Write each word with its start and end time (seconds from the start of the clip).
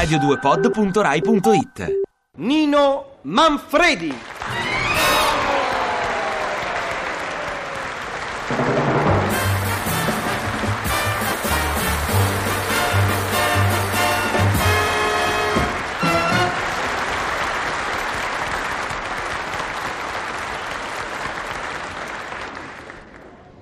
radio2pod.rai.it 0.00 2.00
Nino 2.36 3.18
Manfredi. 3.22 4.14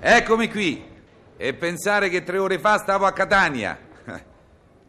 Eccomi 0.00 0.48
qui. 0.48 0.86
E 1.36 1.54
pensare 1.54 2.08
che 2.08 2.22
tre 2.22 2.38
ore 2.38 2.60
fa 2.60 2.78
stavo 2.78 3.06
a 3.06 3.12
Catania. 3.12 3.76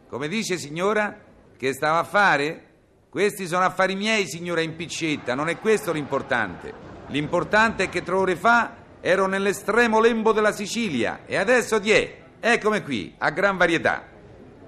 Come 0.08 0.28
dice 0.28 0.56
signora? 0.56 1.28
Che 1.60 1.74
stavo 1.74 1.98
a 1.98 2.04
fare? 2.04 2.62
Questi 3.10 3.46
sono 3.46 3.66
affari 3.66 3.94
miei, 3.94 4.26
signora 4.26 4.62
impiccetta, 4.62 5.34
non 5.34 5.50
è 5.50 5.58
questo 5.58 5.92
l'importante. 5.92 6.72
L'importante 7.08 7.82
è 7.82 7.88
che 7.90 8.02
tre 8.02 8.14
ore 8.14 8.34
fa 8.34 8.76
ero 9.02 9.26
nell'estremo 9.26 10.00
lembo 10.00 10.32
della 10.32 10.52
Sicilia 10.52 11.20
e 11.26 11.36
adesso 11.36 11.78
di 11.78 11.90
è. 11.90 12.16
Eccomi 12.40 12.82
qui, 12.82 13.14
a 13.18 13.28
gran 13.28 13.58
varietà. 13.58 14.04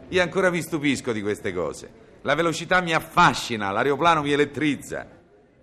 Io 0.09 0.20
ancora 0.20 0.51
mi 0.51 0.60
stupisco 0.60 1.12
di 1.12 1.23
queste 1.23 1.55
cose. 1.55 1.91
La 2.20 2.34
velocità 2.34 2.82
mi 2.82 2.93
affascina, 2.93 3.70
l'aeroplano 3.70 4.20
mi 4.20 4.32
elettrizza. 4.32 5.06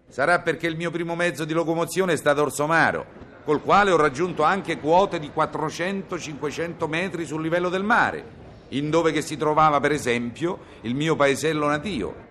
Sarà 0.08 0.40
perché 0.40 0.66
il 0.66 0.78
mio 0.78 0.90
primo 0.90 1.14
mezzo 1.14 1.46
di 1.46 1.54
locomozione 1.54 2.14
è 2.14 2.18
stato 2.18 2.42
Orsomaro, 2.42 3.06
col 3.46 3.62
quale 3.62 3.92
ho 3.92 3.98
raggiunto 3.98 4.42
anche 4.42 4.80
quote 4.80 5.20
di 5.20 5.30
400-500 5.36 6.88
metri 6.88 7.24
sul 7.24 7.44
livello 7.44 7.70
del 7.70 7.84
mare, 7.84 8.39
in 8.70 8.90
dove 8.90 9.12
che 9.12 9.22
si 9.22 9.38
trovava 9.38 9.80
per 9.80 9.92
esempio 9.92 10.60
il 10.82 10.96
mio 10.96 11.16
paesello 11.16 11.68
natio. 11.68 12.28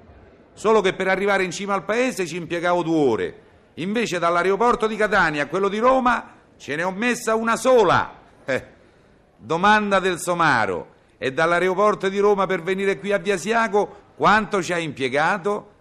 Solo 0.53 0.81
che 0.81 0.93
per 0.93 1.09
arrivare 1.09 1.45
in 1.45 1.51
cima 1.51 1.75
al 1.75 1.85
paese 1.85 2.27
ci 2.27 2.37
impiegavo 2.37 2.83
due 2.83 2.97
ore, 2.97 3.43
invece 3.75 4.19
dall'aeroporto 4.19 4.87
di 4.87 4.97
Catania 4.97 5.45
a 5.45 5.47
quello 5.47 5.69
di 5.69 5.79
Roma 5.79 6.35
ce 6.57 6.77
ne 6.77 6.83
ho 6.83 6.91
messa 6.91 7.35
una 7.35 7.57
sola. 7.57 8.13
Eh, 8.45 8.65
domanda 9.37 10.01
del 10.01 10.19
somaro. 10.19 10.97
E 11.21 11.33
dall'aeroporto 11.33 12.09
di 12.09 12.19
Roma 12.19 12.47
per 12.47 12.63
venire 12.63 12.99
qui 12.99 13.13
a 13.13 13.19
Biasiaco 13.19 14.07
quanto 14.17 14.63
ci 14.63 14.73
hai 14.73 14.85
impiegato? 14.85 15.73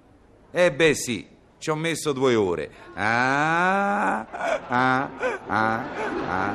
Eh 0.52 0.72
beh 0.72 0.95
sì, 0.95 1.28
ci 1.60 1.70
ho 1.70 1.76
messo 1.76 2.12
due 2.12 2.34
ore. 2.36 2.70
Ah, 2.95 4.26
ah, 4.67 5.10
ah, 5.48 5.84
ah, 6.28 6.54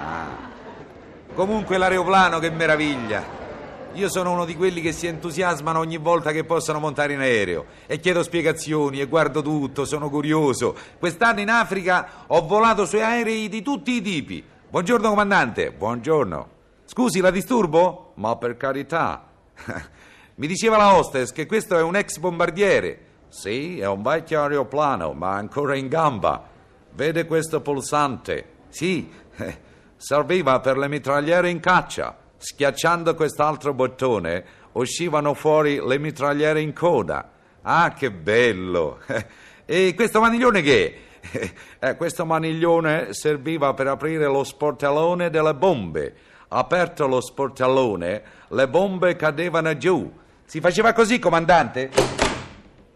ah. 0.00 0.50
Comunque 1.34 1.78
l'aeroplano, 1.78 2.38
che 2.38 2.50
meraviglia! 2.50 3.41
Io 3.94 4.08
sono 4.08 4.32
uno 4.32 4.46
di 4.46 4.56
quelli 4.56 4.80
che 4.80 4.92
si 4.92 5.06
entusiasmano 5.06 5.78
ogni 5.78 5.98
volta 5.98 6.32
che 6.32 6.44
possono 6.44 6.78
montare 6.78 7.12
in 7.12 7.20
aereo 7.20 7.66
e 7.86 8.00
chiedo 8.00 8.22
spiegazioni 8.22 9.00
e 9.00 9.06
guardo 9.06 9.42
tutto, 9.42 9.84
sono 9.84 10.08
curioso. 10.08 10.74
Quest'anno 10.98 11.40
in 11.40 11.50
Africa 11.50 12.24
ho 12.28 12.46
volato 12.46 12.86
su 12.86 12.96
aerei 12.96 13.50
di 13.50 13.60
tutti 13.60 13.92
i 13.92 14.00
tipi. 14.00 14.42
Buongiorno 14.70 15.10
comandante, 15.10 15.72
buongiorno. 15.72 16.48
Scusi, 16.86 17.20
la 17.20 17.30
disturbo? 17.30 18.12
Ma 18.14 18.34
per 18.36 18.56
carità. 18.56 19.26
Mi 20.36 20.46
diceva 20.46 20.78
la 20.78 20.96
hostess 20.96 21.30
che 21.30 21.44
questo 21.44 21.76
è 21.76 21.82
un 21.82 21.94
ex 21.94 22.16
bombardiere. 22.16 22.98
Sì, 23.28 23.78
è 23.78 23.86
un 23.86 24.00
vecchio 24.00 24.40
aeroplano, 24.40 25.12
ma 25.12 25.34
ancora 25.34 25.76
in 25.76 25.88
gamba. 25.88 26.48
Vede 26.94 27.26
questo 27.26 27.60
pulsante? 27.60 28.52
Sì, 28.70 29.10
serviva 29.98 30.60
per 30.60 30.78
le 30.78 30.88
mitragliere 30.88 31.50
in 31.50 31.60
caccia. 31.60 32.21
Schiacciando 32.44 33.14
quest'altro 33.14 33.72
bottone 33.72 34.44
uscivano 34.72 35.32
fuori 35.32 35.80
le 35.80 35.96
mitragliere 35.98 36.60
in 36.60 36.72
coda. 36.72 37.30
Ah, 37.62 37.92
che 37.92 38.10
bello! 38.10 38.98
E 39.64 39.94
questo 39.94 40.20
maniglione 40.20 40.60
che? 40.60 41.02
Eh, 41.78 41.96
questo 41.96 42.26
maniglione 42.26 43.14
serviva 43.14 43.74
per 43.74 43.86
aprire 43.86 44.26
lo 44.26 44.42
sportellone 44.42 45.30
delle 45.30 45.54
bombe. 45.54 46.14
Aperto 46.48 47.06
lo 47.06 47.20
sportellone, 47.20 48.22
le 48.48 48.68
bombe 48.68 49.14
cadevano 49.14 49.76
giù. 49.76 50.12
Si 50.44 50.60
faceva 50.60 50.92
così, 50.92 51.20
comandante? 51.20 51.90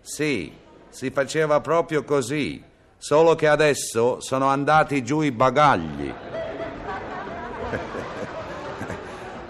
Sì, 0.00 0.53
si 0.88 1.10
faceva 1.10 1.60
proprio 1.60 2.03
così. 2.03 2.62
Solo 2.98 3.37
che 3.37 3.47
adesso 3.47 4.21
sono 4.21 4.47
andati 4.47 5.04
giù 5.04 5.21
i 5.21 5.31
bagagli. 5.31 6.12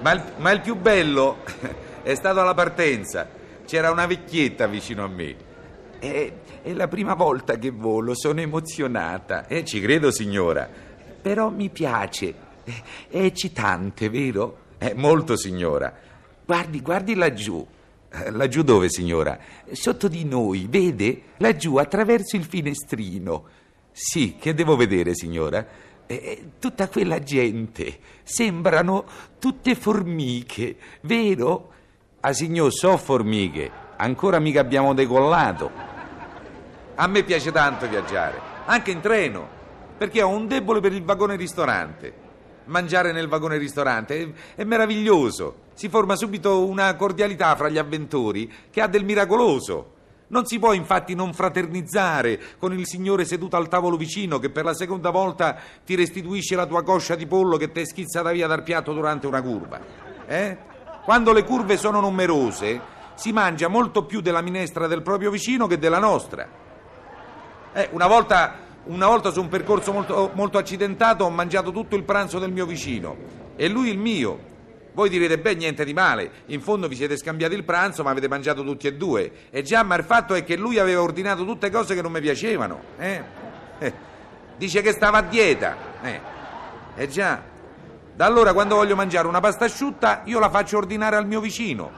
Ma 0.06 0.12
il, 0.12 0.22
ma 0.36 0.52
il 0.52 0.60
più 0.60 0.76
bello 0.76 1.38
è 2.04 2.14
stato 2.14 2.40
alla 2.40 2.54
partenza. 2.54 3.28
C'era 3.66 3.90
una 3.90 4.06
vecchietta 4.06 4.68
vicino 4.68 5.02
a 5.02 5.08
me. 5.08 5.34
È, 5.98 6.32
è 6.62 6.72
la 6.74 6.86
prima 6.86 7.14
volta 7.14 7.58
che 7.58 7.70
volo, 7.70 8.14
sono 8.14 8.40
emozionata. 8.40 9.48
Eh, 9.48 9.64
ci 9.64 9.80
credo, 9.80 10.12
signora. 10.12 10.68
Però 11.20 11.50
mi 11.50 11.70
piace. 11.70 12.32
È 12.62 13.18
eccitante, 13.18 14.08
vero? 14.08 14.58
Eh, 14.78 14.94
molto, 14.94 15.36
signora. 15.36 15.92
Guardi, 16.44 16.80
guardi 16.82 17.16
laggiù. 17.16 17.66
Laggiù 18.30 18.62
dove, 18.62 18.88
signora? 18.88 19.36
Sotto 19.72 20.06
di 20.06 20.24
noi, 20.24 20.68
vede? 20.70 21.22
Laggiù, 21.38 21.78
attraverso 21.78 22.36
il 22.36 22.44
finestrino. 22.44 23.44
Sì, 23.90 24.36
che 24.38 24.54
devo 24.54 24.76
vedere, 24.76 25.16
signora? 25.16 25.66
Eh, 26.06 26.50
tutta 26.58 26.88
quella 26.88 27.20
gente. 27.20 27.98
Sembrano 28.22 29.04
tutte 29.38 29.74
formiche, 29.74 30.76
vero? 31.02 31.72
Ah, 32.20 32.32
signor, 32.32 32.72
so 32.72 32.96
formiche. 32.96 33.70
Ancora 33.96 34.38
mica 34.38 34.60
abbiamo 34.60 34.94
decollato. 34.94 35.70
A 36.94 37.06
me 37.08 37.22
piace 37.24 37.52
tanto 37.52 37.88
viaggiare, 37.88 38.40
anche 38.66 38.90
in 38.90 39.00
treno, 39.00 39.48
perché 39.98 40.22
ho 40.22 40.28
un 40.28 40.46
debole 40.46 40.80
per 40.80 40.92
il 40.92 41.02
vagone 41.02 41.36
ristorante. 41.36 42.24
Mangiare 42.66 43.12
nel 43.12 43.28
vagone 43.28 43.58
ristorante 43.58 44.20
è, 44.20 44.60
è 44.60 44.64
meraviglioso. 44.64 45.64
Si 45.74 45.88
forma 45.88 46.16
subito 46.16 46.66
una 46.66 46.94
cordialità 46.94 47.54
fra 47.54 47.68
gli 47.68 47.78
avventori 47.78 48.50
che 48.70 48.80
ha 48.80 48.86
del 48.86 49.04
miracoloso. 49.04 49.94
Non 50.28 50.44
si 50.44 50.58
può 50.58 50.72
infatti 50.72 51.14
non 51.14 51.32
fraternizzare 51.32 52.40
con 52.58 52.72
il 52.72 52.84
signore 52.86 53.24
seduto 53.24 53.56
al 53.56 53.68
tavolo 53.68 53.96
vicino 53.96 54.40
che 54.40 54.50
per 54.50 54.64
la 54.64 54.74
seconda 54.74 55.10
volta 55.10 55.56
ti 55.84 55.94
restituisce 55.94 56.56
la 56.56 56.66
tua 56.66 56.82
coscia 56.82 57.14
di 57.14 57.26
pollo 57.26 57.56
che 57.56 57.70
ti 57.70 57.80
è 57.80 57.86
schizzata 57.86 58.32
via 58.32 58.48
dal 58.48 58.64
piatto 58.64 58.92
durante 58.92 59.28
una 59.28 59.40
curva. 59.40 59.78
Eh? 60.26 60.56
Quando 61.04 61.32
le 61.32 61.44
curve 61.44 61.76
sono 61.76 62.00
numerose 62.00 62.94
si 63.14 63.32
mangia 63.32 63.68
molto 63.68 64.04
più 64.04 64.20
della 64.20 64.40
minestra 64.40 64.88
del 64.88 65.02
proprio 65.02 65.30
vicino 65.30 65.68
che 65.68 65.78
della 65.78 66.00
nostra. 66.00 66.48
Eh, 67.72 67.88
una 67.92 68.08
volta, 68.08 68.54
una 68.86 69.06
volta 69.06 69.30
su 69.30 69.40
un 69.40 69.48
percorso 69.48 69.92
molto, 69.92 70.32
molto 70.34 70.58
accidentato 70.58 71.24
ho 71.24 71.30
mangiato 71.30 71.70
tutto 71.70 71.94
il 71.94 72.02
pranzo 72.02 72.40
del 72.40 72.50
mio 72.50 72.66
vicino 72.66 73.16
e 73.54 73.68
lui 73.68 73.90
il 73.90 73.98
mio. 73.98 74.54
Voi 74.96 75.10
direte, 75.10 75.36
beh, 75.38 75.56
niente 75.56 75.84
di 75.84 75.92
male, 75.92 76.30
in 76.46 76.62
fondo 76.62 76.88
vi 76.88 76.96
siete 76.96 77.18
scambiati 77.18 77.54
il 77.54 77.64
pranzo, 77.64 78.02
ma 78.02 78.12
avete 78.12 78.28
mangiato 78.28 78.64
tutti 78.64 78.86
e 78.86 78.94
due. 78.94 79.30
E 79.50 79.60
già, 79.60 79.82
ma 79.82 79.94
il 79.94 80.04
fatto 80.04 80.32
è 80.32 80.42
che 80.42 80.56
lui 80.56 80.78
aveva 80.78 81.02
ordinato 81.02 81.44
tutte 81.44 81.68
cose 81.68 81.94
che 81.94 82.00
non 82.00 82.10
mi 82.10 82.20
piacevano. 82.22 82.80
Eh? 82.96 83.22
Eh. 83.78 83.92
Dice 84.56 84.80
che 84.80 84.92
stava 84.92 85.18
a 85.18 85.22
dieta. 85.22 85.76
Eh. 86.00 86.20
E 86.94 87.08
già. 87.08 87.42
Da 88.14 88.24
allora, 88.24 88.54
quando 88.54 88.76
voglio 88.76 88.96
mangiare 88.96 89.28
una 89.28 89.40
pasta 89.40 89.66
asciutta, 89.66 90.22
io 90.24 90.38
la 90.38 90.48
faccio 90.48 90.78
ordinare 90.78 91.16
al 91.16 91.26
mio 91.26 91.40
vicino. 91.42 91.92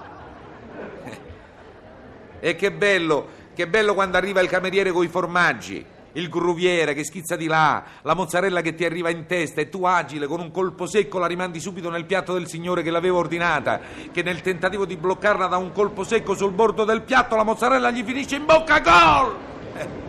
E 2.41 2.57
che 2.57 2.73
bello, 2.73 3.29
che 3.55 3.69
bello 3.69 3.95
quando 3.95 4.17
arriva 4.17 4.41
il 4.41 4.49
cameriere 4.49 4.91
coi 4.91 5.07
formaggi, 5.07 5.87
il 6.13 6.29
gruviere 6.29 6.95
che 6.95 7.05
schizza 7.05 7.37
di 7.37 7.47
là, 7.47 7.83
la 8.03 8.15
mozzarella 8.15 8.61
che 8.61 8.75
ti 8.75 8.85
arriva 8.85 9.11
in 9.11 9.27
testa 9.27 9.61
e 9.61 9.69
tu 9.69 9.85
agile 9.85 10.27
con 10.27 10.41
un 10.41 10.51
colpo 10.51 10.87
secco 10.87 11.19
la 11.19 11.27
rimandi 11.27 11.61
subito 11.61 11.91
nel 11.91 12.07
piatto 12.07 12.33
del 12.33 12.49
signore 12.49 12.83
che 12.83 12.91
l'aveva 12.91 13.19
ordinata, 13.19 13.81
che 14.11 14.23
nel 14.23 14.41
tentativo 14.41 14.85
di 14.85 14.97
bloccarla 14.97 15.47
da 15.47 15.57
un 15.57 15.73
colpo 15.73 16.05
secco 16.05 16.35
sul 16.35 16.53
bordo 16.53 16.85
del 16.85 17.03
piatto 17.03 17.37
la 17.37 17.45
mozzarella 17.45 17.91
gli 17.91 18.03
finisce 18.03 18.37
in 18.37 18.45
bocca 18.45 18.81
gol! 18.81 19.37
Eh. 19.77 20.07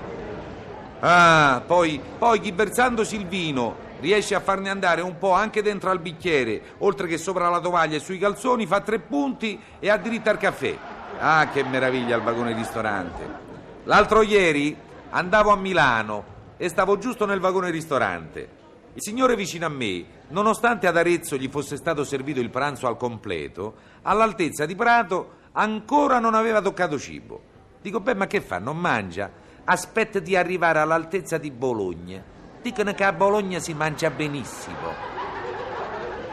Ah, 1.01 1.61
poi, 1.65 2.01
poi 2.17 2.39
chi 2.39 2.51
versandosi 2.51 3.15
il 3.15 3.25
vino 3.25 3.87
riesce 3.99 4.35
a 4.35 4.39
farne 4.39 4.69
andare 4.69 5.01
un 5.01 5.17
po' 5.17 5.31
anche 5.31 5.61
dentro 5.61 5.89
al 5.89 5.99
bicchiere, 5.99 6.61
oltre 6.79 7.07
che 7.07 7.17
sopra 7.17 7.49
la 7.49 7.59
tovaglia 7.59 7.97
e 7.97 7.99
sui 7.99 8.17
calzoni, 8.17 8.65
fa 8.65 8.81
tre 8.81 8.99
punti 8.99 9.59
e 9.79 9.89
ha 9.89 9.97
diritto 9.97 10.29
al 10.29 10.37
caffè. 10.37 10.77
Ah, 11.19 11.49
che 11.51 11.63
meraviglia 11.63 12.15
il 12.15 12.21
vagone 12.21 12.53
ristorante. 12.53 13.47
L'altro 13.83 14.21
ieri 14.21 14.75
andavo 15.09 15.51
a 15.51 15.55
Milano 15.55 16.37
e 16.57 16.69
stavo 16.69 16.97
giusto 16.97 17.25
nel 17.25 17.39
vagone 17.39 17.69
ristorante. 17.69 18.57
Il 18.93 19.01
signore 19.01 19.35
vicino 19.35 19.65
a 19.65 19.69
me, 19.69 20.05
nonostante 20.29 20.87
ad 20.87 20.97
Arezzo 20.97 21.37
gli 21.37 21.47
fosse 21.47 21.77
stato 21.77 22.03
servito 22.03 22.39
il 22.39 22.49
pranzo 22.49 22.87
al 22.87 22.97
completo, 22.97 23.75
all'altezza 24.01 24.65
di 24.65 24.75
Prato 24.75 25.37
ancora 25.53 26.19
non 26.19 26.33
aveva 26.33 26.61
toccato 26.61 26.99
cibo. 26.99 27.41
Dico, 27.81 28.01
beh, 28.01 28.15
ma 28.15 28.27
che 28.27 28.41
fa? 28.41 28.59
Non 28.59 28.77
mangia? 28.77 29.31
Aspetta 29.63 30.19
di 30.19 30.35
arrivare 30.35 30.79
all'altezza 30.79 31.37
di 31.37 31.51
Bologna. 31.51 32.21
Dicono 32.61 32.93
che 32.93 33.03
a 33.03 33.13
Bologna 33.13 33.59
si 33.59 33.73
mangia 33.73 34.09
benissimo. 34.09 34.93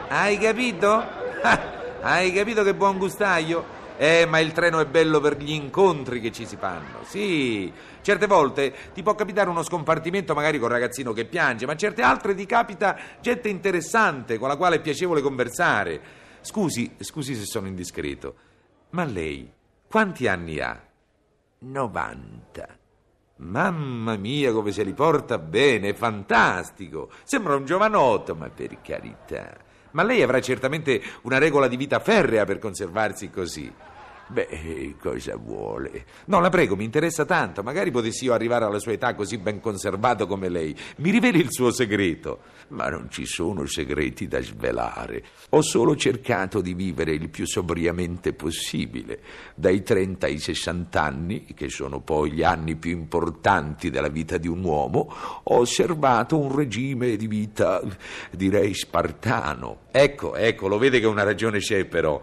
Hai 0.09 0.37
capito? 0.37 1.03
Hai 2.01 2.31
capito 2.33 2.63
che 2.63 2.75
buon 2.75 2.97
gustaio? 2.97 3.76
Eh, 3.97 4.27
ma 4.27 4.39
il 4.39 4.51
treno 4.51 4.79
è 4.79 4.85
bello 4.85 5.19
per 5.19 5.37
gli 5.37 5.51
incontri 5.51 6.21
che 6.21 6.31
ci 6.31 6.45
si 6.45 6.55
fanno. 6.55 7.03
Sì, 7.03 7.71
certe 8.01 8.27
volte 8.27 8.73
ti 8.93 9.01
può 9.01 9.15
capitare 9.15 9.49
uno 9.49 9.63
scompartimento 9.63 10.35
magari 10.35 10.59
con 10.59 10.67
un 10.67 10.73
ragazzino 10.73 11.13
che 11.13 11.25
piange, 11.25 11.65
ma 11.65 11.75
certe 11.75 12.03
altre 12.03 12.35
ti 12.35 12.45
capita 12.45 12.95
gente 13.19 13.49
interessante 13.49 14.37
con 14.37 14.49
la 14.49 14.55
quale 14.55 14.75
è 14.75 14.81
piacevole 14.81 15.21
conversare. 15.21 16.01
Scusi, 16.41 16.95
scusi 16.99 17.33
se 17.33 17.45
sono 17.45 17.67
indiscreto, 17.67 18.35
ma 18.91 19.03
lei 19.03 19.51
quanti 19.89 20.27
anni 20.27 20.59
ha? 20.59 20.79
90. 21.59 22.77
Mamma 23.37 24.15
mia, 24.15 24.51
come 24.51 24.71
se 24.71 24.83
li 24.83 24.93
porta 24.93 25.37
bene, 25.37 25.89
è 25.89 25.93
fantastico. 25.93 27.09
Sembra 27.23 27.55
un 27.55 27.65
giovanotto, 27.65 28.35
ma 28.35 28.49
per 28.49 28.79
carità. 28.81 29.65
Ma 29.91 30.03
lei 30.03 30.21
avrà 30.21 30.39
certamente 30.41 31.01
una 31.23 31.37
regola 31.37 31.67
di 31.67 31.77
vita 31.77 31.99
ferrea 31.99 32.45
per 32.45 32.59
conservarsi 32.59 33.29
così. 33.29 33.71
Beh, 34.29 34.95
cosa 34.99 35.37
vuole? 35.37 36.05
No, 36.25 36.41
la 36.41 36.49
prego, 36.49 36.75
mi 36.75 36.83
interessa 36.83 37.23
tanto. 37.23 37.63
Magari 37.63 37.91
potessi 37.91 38.25
io 38.25 38.33
arrivare 38.33 38.65
alla 38.65 38.79
sua 38.79 38.91
età 38.91 39.15
così 39.15 39.37
ben 39.37 39.61
conservato 39.61 40.27
come 40.27 40.49
lei. 40.49 40.75
Mi 40.97 41.11
riveli 41.11 41.39
il 41.39 41.51
suo 41.51 41.71
segreto. 41.71 42.55
Ma 42.69 42.89
non 42.89 43.09
ci 43.09 43.25
sono 43.25 43.65
segreti 43.65 44.27
da 44.27 44.41
svelare. 44.41 45.23
Ho 45.51 45.61
solo 45.61 45.95
cercato 45.95 46.59
di 46.59 46.73
vivere 46.73 47.13
il 47.13 47.29
più 47.29 47.47
sobriamente 47.47 48.33
possibile. 48.33 49.19
Dai 49.55 49.81
30 49.81 50.25
ai 50.25 50.39
60 50.39 51.01
anni, 51.01 51.45
che 51.55 51.69
sono 51.69 52.01
poi 52.01 52.33
gli 52.33 52.43
anni 52.43 52.75
più 52.75 52.91
importanti 52.91 53.89
della 53.89 54.09
vita 54.09 54.37
di 54.37 54.49
un 54.49 54.61
uomo, 54.61 55.09
ho 55.43 55.59
osservato 55.59 56.37
un 56.37 56.53
regime 56.53 57.15
di 57.15 57.27
vita, 57.27 57.81
direi, 58.31 58.73
spartano. 58.73 59.83
Ecco, 59.91 60.35
ecco, 60.35 60.67
lo 60.67 60.77
vede 60.77 60.99
che 60.99 61.07
una 61.07 61.23
ragione 61.23 61.59
c'è 61.59 61.85
però. 61.85 62.21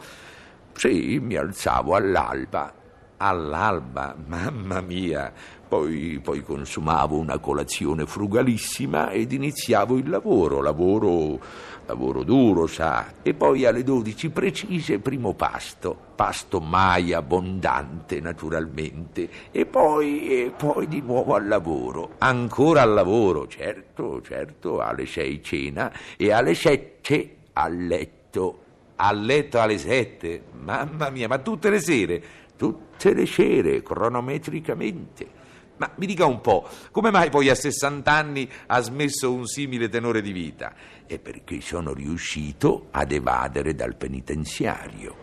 Sì, 0.77 1.19
mi 1.21 1.37
alzavo 1.37 1.95
all'alba. 1.95 2.83
All'alba, 3.17 4.15
mamma 4.27 4.81
mia. 4.81 5.33
Poi, 5.67 6.21
poi, 6.23 6.43
consumavo 6.43 7.17
una 7.17 7.39
colazione 7.39 8.07
frugalissima 8.07 9.11
ed 9.11 9.33
iniziavo 9.33 9.97
il 9.97 10.09
lavoro, 10.09 10.61
lavoro, 10.61 11.41
lavoro 11.87 12.23
duro, 12.23 12.67
sa. 12.67 13.15
E 13.23 13.35
poi 13.35 13.65
alle 13.65 13.83
12 13.83 14.31
precise 14.31 14.99
primo 14.99 15.33
pasto, 15.35 15.97
pasto 16.15 16.61
mai 16.61 17.13
abbondante 17.13 18.21
naturalmente. 18.21 19.29
E 19.53 19.65
poi, 19.65 20.29
e 20.29 20.53
poi 20.55 20.87
di 20.87 21.01
nuovo 21.01 21.35
al 21.35 21.47
lavoro, 21.47 22.11
ancora 22.19 22.83
al 22.83 22.93
lavoro, 22.93 23.47
certo, 23.47 24.21
certo, 24.23 24.81
alle 24.81 25.07
6 25.07 25.43
cena 25.43 25.93
e 26.17 26.31
alle 26.31 26.55
7 26.55 27.37
a 27.55 27.69
letto. 27.69 28.64
A 28.97 29.13
letto 29.13 29.61
alle 29.61 29.79
sette? 29.79 30.45
Mamma 30.53 31.11
mia, 31.11 31.29
ma 31.29 31.39
tutte 31.39 31.71
le 31.71 31.81
sere? 31.81 32.23
Tutte 32.57 33.13
le 33.13 33.27
sere, 33.27 33.83
cronometricamente. 33.83 35.43
Ma 35.77 35.91
mi 35.97 36.07
dica 36.07 36.25
un 36.25 36.41
po', 36.41 36.69
come 36.93 37.11
mai 37.11 37.31
poi 37.31 37.49
a 37.49 37.55
60 37.55 38.11
anni 38.11 38.49
ha 38.67 38.81
smesso 38.81 39.33
un 39.33 39.45
simile 39.47 39.89
tenore 39.89 40.23
di 40.23 40.31
vita? 40.31 40.73
È 41.05 41.19
perché 41.19 41.61
sono 41.61 41.93
riuscito 41.93 42.87
ad 42.93 43.11
evadere 43.11 43.75
dal 43.75 43.97
penitenziario. 43.97 45.17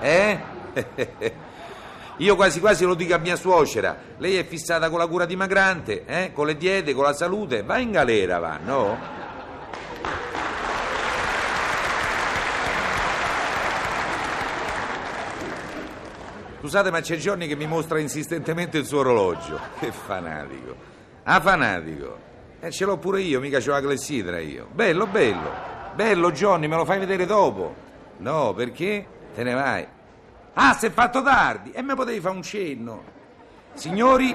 Eh? 0.00 0.40
Io 2.18 2.34
quasi 2.34 2.58
quasi 2.58 2.84
lo 2.84 2.94
dico 2.94 3.14
a 3.14 3.18
mia 3.18 3.36
suocera. 3.36 3.96
Lei 4.16 4.36
è 4.36 4.46
fissata 4.46 4.88
con 4.88 4.98
la 4.98 5.06
cura 5.06 5.26
dimagrante, 5.26 6.04
eh? 6.06 6.32
con 6.32 6.46
le 6.46 6.56
diete, 6.56 6.94
con 6.94 7.04
la 7.04 7.12
salute. 7.12 7.62
Va 7.62 7.78
in 7.78 7.90
galera, 7.92 8.38
va, 8.38 8.56
no? 8.56 8.98
Scusate, 16.60 16.90
ma 16.90 17.00
c'è 17.00 17.16
giorni 17.16 17.46
che 17.46 17.54
mi 17.54 17.66
mostra 17.66 17.98
insistentemente 18.00 18.78
il 18.78 18.84
suo 18.84 19.00
orologio. 19.00 19.60
Che 19.78 19.92
fanatico. 19.92 20.74
Ah, 21.22 21.40
fanatico. 21.40 22.18
Eh, 22.60 22.70
ce 22.72 22.84
l'ho 22.84 22.96
pure 22.96 23.20
io, 23.20 23.38
mica 23.38 23.60
c'ho 23.60 23.70
la 23.70 23.80
clessidra 23.80 24.40
io. 24.40 24.66
Bello, 24.72 25.06
bello. 25.06 25.50
Bello, 25.94 26.32
Johnny, 26.32 26.66
me 26.66 26.76
lo 26.76 26.84
fai 26.84 26.98
vedere 26.98 27.26
dopo. 27.26 27.74
No, 28.18 28.52
perché? 28.54 29.06
Te 29.34 29.42
ne 29.44 29.54
vai. 29.54 29.86
Ah, 30.54 30.74
si 30.74 30.86
è 30.86 30.90
fatto 30.90 31.22
tardi. 31.22 31.70
E 31.70 31.82
me 31.82 31.94
potevi 31.94 32.18
fare 32.18 32.34
un 32.34 32.42
cenno. 32.42 33.04
Signori, 33.74 34.34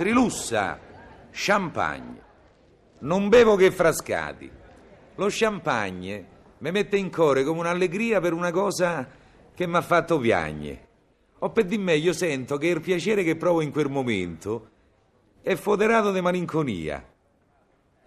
Trilussa, 0.00 0.78
champagne. 1.30 2.22
Non 3.00 3.28
bevo 3.28 3.56
che 3.56 3.70
frascati. 3.70 4.50
Lo 5.16 5.26
champagne 5.28 6.26
mi 6.56 6.70
mette 6.70 6.96
in 6.96 7.10
cuore 7.10 7.44
come 7.44 7.60
un'allegria 7.60 8.18
per 8.20 8.32
una 8.32 8.50
cosa 8.50 9.06
che 9.54 9.66
mi 9.66 9.76
ha 9.76 9.82
fatto 9.82 10.18
piagne. 10.18 10.88
O 11.42 11.50
per 11.50 11.64
di 11.64 11.78
me 11.78 11.96
io 11.96 12.12
sento 12.12 12.58
che 12.58 12.66
il 12.66 12.80
piacere 12.80 13.22
che 13.22 13.36
provo 13.36 13.62
in 13.62 13.70
quel 13.70 13.88
momento 13.88 14.68
è 15.40 15.54
foderato 15.54 16.12
di 16.12 16.20
malinconia. 16.20 17.02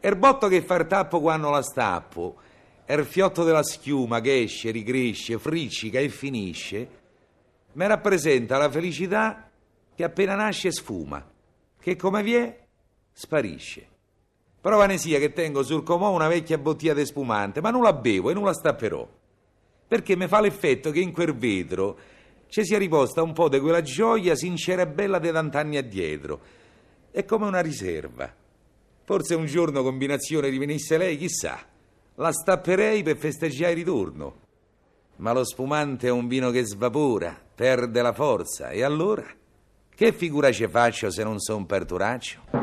Il 0.02 0.16
botto 0.18 0.48
che 0.48 0.62
fa 0.62 0.76
il 0.76 0.86
tappo 0.86 1.20
quando 1.20 1.50
la 1.50 1.64
stappo, 1.64 2.36
il 2.86 3.06
fiotto 3.06 3.44
della 3.44 3.64
schiuma 3.64 4.22
che 4.22 4.42
esce, 4.42 4.70
ricresce, 4.70 5.40
friccica 5.40 6.00
e 6.00 6.10
finisce, 6.10 6.88
mi 7.74 7.88
rappresenta 7.88 8.58
la 8.58 8.70
felicità 8.70 9.50
che 9.96 10.04
appena 10.04 10.36
nasce 10.36 10.72
sfuma, 10.72 11.26
che 11.80 11.96
come 11.96 12.22
vi 12.22 12.36
è 12.36 12.66
sparisce. 13.12 13.88
Prova 14.62 14.86
ne 14.86 15.00
sia 15.00 15.18
che 15.18 15.34
tengo 15.34 15.64
sul 15.64 15.82
comò 15.82 16.12
una 16.12 16.28
vecchia 16.28 16.60
bottiglia 16.60 16.94
di 16.94 17.06
spumante, 17.06 17.62
ma 17.62 17.72
non 17.72 17.82
la 17.82 17.94
bevo 17.94 18.30
e 18.30 18.34
non 18.34 18.44
la 18.44 18.54
stapperò, 18.54 19.08
perché 19.88 20.16
mi 20.16 20.28
fa 20.28 20.40
l'effetto 20.40 20.92
che 20.92 21.00
in 21.00 21.12
quel 21.12 21.36
vetro 21.36 21.98
ci 22.54 22.64
sia 22.64 22.78
riposta 22.78 23.24
un 23.24 23.34
po' 23.34 23.50
di 23.50 23.60
quella 23.60 23.82
gioia 23.82 24.36
sincera 24.36 24.84
e 24.84 24.88
bella 24.88 25.18
di 25.18 25.32
tant'anni 25.32 25.76
addietro. 25.76 26.40
È 27.10 27.26
come 27.26 27.48
una 27.48 27.62
riserva. 27.62 28.32
Forse 29.06 29.34
un 29.34 29.48
giorno 29.48 29.82
combinazione 29.82 30.50
rivenisse 30.50 31.00
lei, 31.00 31.18
chissà. 31.18 31.58
La 32.14 32.32
stapperei 32.32 33.02
per 33.02 33.18
festeggiare 33.18 33.72
il 33.72 33.78
ritorno. 33.78 34.36
Ma 35.16 35.34
lo 35.34 35.44
spumante 35.44 36.10
è 36.10 36.12
un 36.12 36.28
vino 36.28 36.52
che 36.52 36.64
svapora, 36.64 37.36
perde 37.56 38.04
la 38.04 38.14
forza. 38.14 38.70
E 38.70 38.84
allora? 38.84 39.26
Che 39.90 40.14
figura 40.14 40.52
ci 40.52 40.68
faccio 40.68 41.10
se 41.10 41.24
non 41.24 41.40
so 41.40 41.56
un 41.56 41.66
perturaccio? 41.66 42.63